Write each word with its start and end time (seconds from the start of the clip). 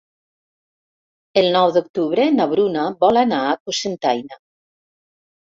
El 1.41 1.49
nou 1.57 1.73
d'octubre 1.75 2.25
na 2.39 2.47
Bruna 2.53 2.87
vol 3.05 3.21
anar 3.25 3.43
a 3.51 3.55
Cocentaina. 3.67 4.43